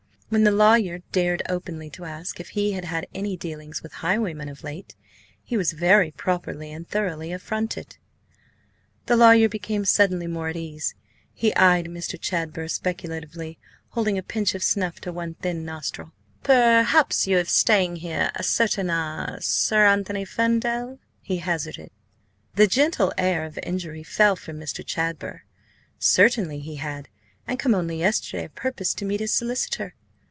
[0.31, 4.47] When the lawyer dared openly to ask if he had had any dealings with highwaymen
[4.47, 4.95] of late,
[5.43, 7.97] he was very properly and thoroughly affronted.
[9.07, 10.95] The lawyer became suddenly more at ease.
[11.33, 12.17] He eyed Mr.
[12.17, 13.59] Chadber speculatively,
[13.89, 16.13] holding a pinch of snuff to one thin nostril
[16.43, 21.91] "Perhaps you have staying here a certain–ah–Sir–Anthony–Ferndale?" he hazarded.
[22.55, 24.81] The gentle air of injury fell from Mr.
[24.85, 25.41] Chadber.
[25.99, 27.09] Certainly he had,
[27.45, 29.93] and come only yesterday a purpose to meet his solicitor.